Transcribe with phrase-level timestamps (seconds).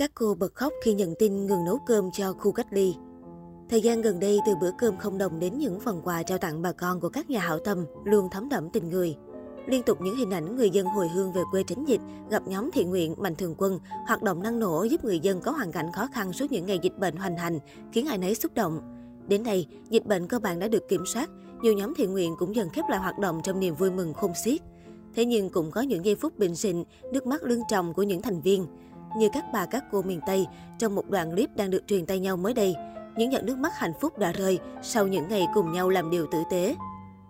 [0.00, 2.94] Các cô bật khóc khi nhận tin ngừng nấu cơm cho khu cách ly.
[3.68, 6.62] Thời gian gần đây, từ bữa cơm không đồng đến những phần quà trao tặng
[6.62, 9.16] bà con của các nhà hảo tâm luôn thấm đẫm tình người.
[9.66, 12.00] Liên tục những hình ảnh người dân hồi hương về quê tránh dịch,
[12.30, 15.50] gặp nhóm thiện nguyện, mạnh thường quân, hoạt động năng nổ giúp người dân có
[15.50, 17.58] hoàn cảnh khó khăn suốt những ngày dịch bệnh hoành hành,
[17.92, 18.80] khiến ai nấy xúc động.
[19.28, 21.30] Đến nay, dịch bệnh cơ bản đã được kiểm soát,
[21.62, 24.32] nhiều nhóm thiện nguyện cũng dần khép lại hoạt động trong niềm vui mừng không
[24.44, 24.60] xiết.
[25.14, 28.22] Thế nhưng cũng có những giây phút bình sinh, nước mắt lưng tròng của những
[28.22, 28.66] thành viên
[29.16, 30.46] như các bà các cô miền Tây
[30.78, 32.74] trong một đoạn clip đang được truyền tay nhau mới đây.
[33.16, 36.26] Những giọt nước mắt hạnh phúc đã rơi sau những ngày cùng nhau làm điều
[36.32, 36.76] tử tế.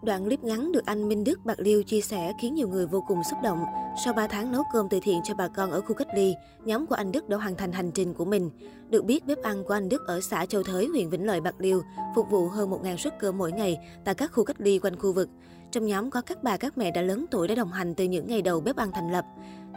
[0.03, 3.05] Đoạn clip ngắn được anh Minh Đức Bạc Liêu chia sẻ khiến nhiều người vô
[3.09, 3.65] cùng xúc động.
[4.05, 6.87] Sau 3 tháng nấu cơm từ thiện cho bà con ở khu cách ly, nhóm
[6.87, 8.51] của anh Đức đã hoàn thành hành trình của mình.
[8.89, 11.55] Được biết, bếp ăn của anh Đức ở xã Châu Thới, huyện Vĩnh Lợi, Bạc
[11.59, 11.83] Liêu,
[12.15, 15.13] phục vụ hơn 1.000 suất cơm mỗi ngày tại các khu cách ly quanh khu
[15.13, 15.29] vực.
[15.71, 18.27] Trong nhóm có các bà các mẹ đã lớn tuổi đã đồng hành từ những
[18.27, 19.25] ngày đầu bếp ăn thành lập.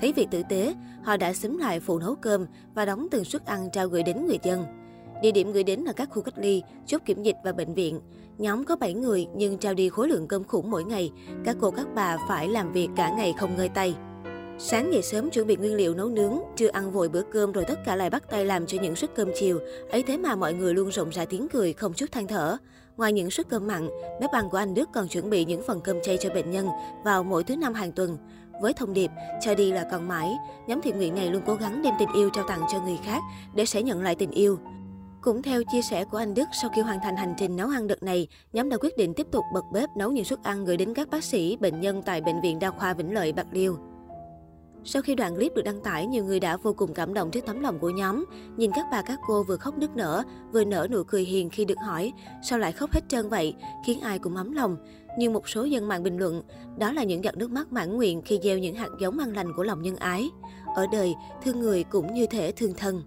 [0.02, 3.46] Thấy việc tử tế, họ đã xúm lại phụ nấu cơm và đóng từng suất
[3.46, 4.66] ăn trao gửi đến người dân.
[5.22, 8.00] Địa điểm gửi đến là các khu cách ly, chốt kiểm dịch và bệnh viện.
[8.38, 11.12] Nhóm có 7 người nhưng trao đi khối lượng cơm khủng mỗi ngày.
[11.46, 13.96] Các cô các bà phải làm việc cả ngày không ngơi tay.
[14.58, 17.66] Sáng dậy sớm chuẩn bị nguyên liệu nấu nướng, chưa ăn vội bữa cơm rồi
[17.68, 19.60] tất cả lại bắt tay làm cho những suất cơm chiều.
[19.92, 22.58] Ấy thế mà mọi người luôn rộng rãi tiếng cười, không chút than thở.
[22.98, 23.90] Ngoài những suất cơm mặn,
[24.22, 26.68] bếp ăn của anh Đức còn chuẩn bị những phần cơm chay cho bệnh nhân
[27.04, 28.18] vào mỗi thứ năm hàng tuần.
[28.62, 30.38] Với thông điệp, cho đi là còn mãi,
[30.68, 33.22] nhóm thiện nguyện này luôn cố gắng đem tình yêu trao tặng cho người khác
[33.56, 34.60] để sẽ nhận lại tình yêu.
[35.24, 37.88] Cũng theo chia sẻ của anh Đức, sau khi hoàn thành hành trình nấu ăn
[37.88, 40.78] đợt này, nhóm đã quyết định tiếp tục bật bếp nấu những suất ăn gửi
[40.78, 43.78] đến các bác sĩ, bệnh nhân tại Bệnh viện Đa khoa Vĩnh Lợi, Bạc Liêu.
[44.84, 47.46] Sau khi đoạn clip được đăng tải, nhiều người đã vô cùng cảm động trước
[47.46, 48.26] tấm lòng của nhóm.
[48.58, 51.66] Nhìn các bà các cô vừa khóc nức nở, vừa nở nụ cười hiền khi
[51.66, 54.78] được hỏi sao lại khóc hết trơn vậy, khiến ai cũng ấm lòng.
[55.18, 56.42] Nhưng một số dân mạng bình luận,
[56.78, 59.54] đó là những giọt nước mắt mãn nguyện khi gieo những hạt giống an lành
[59.56, 60.30] của lòng nhân ái.
[60.76, 63.04] Ở đời, thương người cũng như thể thương thân.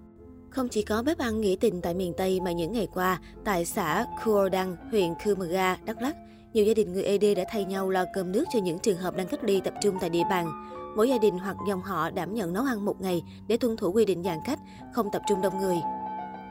[0.56, 3.64] Không chỉ có bếp ăn nghỉ tình tại miền Tây mà những ngày qua, tại
[3.64, 6.16] xã Khuordang, huyện Cư Mờ Ga, Đắk Lắk,
[6.52, 9.16] nhiều gia đình người ED đã thay nhau lo cơm nước cho những trường hợp
[9.16, 10.52] đang cách ly tập trung tại địa bàn.
[10.96, 13.92] Mỗi gia đình hoặc dòng họ đảm nhận nấu ăn một ngày để tuân thủ
[13.92, 14.58] quy định giãn cách,
[14.94, 15.76] không tập trung đông người.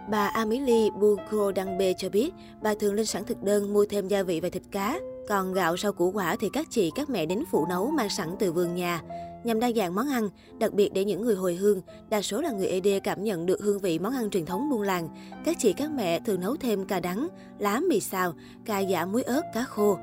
[0.09, 4.07] Bà Amelie Buko Đăng Bê cho biết, bà thường lên sẵn thực đơn mua thêm
[4.07, 4.99] gia vị và thịt cá.
[5.29, 8.35] Còn gạo rau củ quả thì các chị, các mẹ đến phụ nấu mang sẵn
[8.39, 9.01] từ vườn nhà.
[9.45, 10.29] Nhằm đa dạng món ăn,
[10.59, 13.61] đặc biệt để những người hồi hương, đa số là người ED cảm nhận được
[13.61, 15.09] hương vị món ăn truyền thống buôn làng.
[15.45, 17.27] Các chị, các mẹ thường nấu thêm cà đắng,
[17.59, 18.33] lá mì xào,
[18.65, 19.97] cà giả muối ớt, cá khô.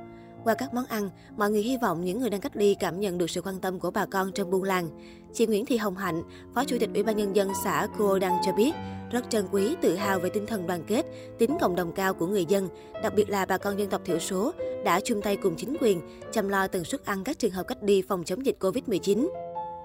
[0.45, 3.19] Qua các món ăn, mọi người hy vọng những người đang cách ly cảm nhận
[3.19, 4.89] được sự quan tâm của bà con trong buôn làng.
[5.35, 6.23] Chị Nguyễn Thị Hồng Hạnh,
[6.55, 8.73] Phó Chủ tịch Ủy ban Nhân dân xã Cô Đăng cho biết,
[9.11, 11.07] rất trân quý, tự hào về tinh thần đoàn kết,
[11.39, 12.69] tính cộng đồng cao của người dân,
[13.03, 14.53] đặc biệt là bà con dân tộc thiểu số,
[14.85, 16.01] đã chung tay cùng chính quyền,
[16.33, 19.29] chăm lo từng suất ăn các trường hợp cách ly phòng chống dịch Covid-19.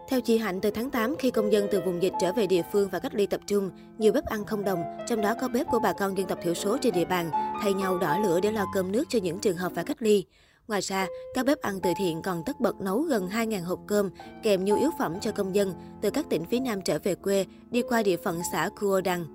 [0.10, 2.64] Theo chị Hạnh, từ tháng 8, khi công dân từ vùng dịch trở về địa
[2.72, 5.68] phương và cách ly tập trung, nhiều bếp ăn không đồng, trong đó có bếp
[5.72, 7.30] của bà con dân tộc thiểu số trên địa bàn,
[7.62, 10.26] thay nhau đỏ lửa để lo cơm nước cho những trường hợp phải cách ly.
[10.68, 14.10] Ngoài ra, các bếp ăn từ thiện còn tất bật nấu gần 2.000 hộp cơm
[14.44, 17.46] kèm nhu yếu phẩm cho công dân từ các tỉnh phía Nam trở về quê
[17.72, 19.26] đi qua địa phận xã Cua Đăng.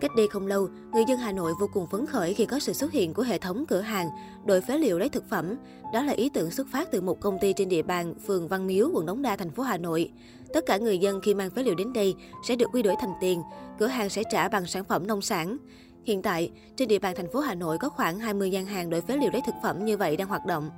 [0.00, 2.72] Cách đây không lâu, người dân Hà Nội vô cùng phấn khởi khi có sự
[2.72, 4.08] xuất hiện của hệ thống cửa hàng
[4.44, 5.54] đổi phế liệu lấy thực phẩm.
[5.92, 8.66] Đó là ý tưởng xuất phát từ một công ty trên địa bàn phường Văn
[8.66, 10.12] Miếu, quận Đống Đa, thành phố Hà Nội.
[10.52, 12.14] Tất cả người dân khi mang phế liệu đến đây
[12.48, 13.42] sẽ được quy đổi thành tiền,
[13.78, 15.56] cửa hàng sẽ trả bằng sản phẩm nông sản.
[16.04, 19.00] Hiện tại, trên địa bàn thành phố Hà Nội có khoảng 20 gian hàng đổi
[19.00, 20.70] phế liệu lấy thực phẩm như vậy đang hoạt động.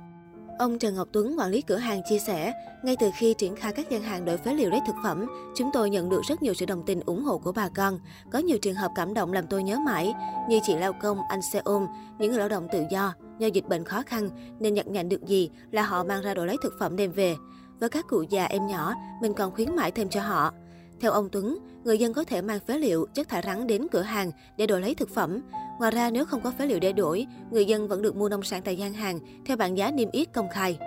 [0.59, 2.53] Ông Trần Ngọc Tuấn, quản lý cửa hàng chia sẻ,
[2.83, 5.25] ngay từ khi triển khai các gian hàng đổi phế liệu lấy thực phẩm,
[5.55, 7.99] chúng tôi nhận được rất nhiều sự đồng tình ủng hộ của bà con.
[8.31, 10.13] Có nhiều trường hợp cảm động làm tôi nhớ mãi,
[10.49, 11.87] như chị lao công, anh xe ôm,
[12.19, 15.25] những người lao động tự do, do dịch bệnh khó khăn nên nhận nhận được
[15.25, 17.35] gì là họ mang ra đổi lấy thực phẩm đem về.
[17.79, 20.51] Với các cụ già em nhỏ, mình còn khuyến mãi thêm cho họ.
[20.99, 24.01] Theo ông Tuấn, người dân có thể mang phế liệu, chất thải rắn đến cửa
[24.01, 25.41] hàng để đổi lấy thực phẩm.
[25.79, 28.43] Ngoài ra, nếu không có phế liệu để đổi, người dân vẫn được mua nông
[28.43, 30.77] sản tại gian hàng theo bảng giá niêm yết công khai.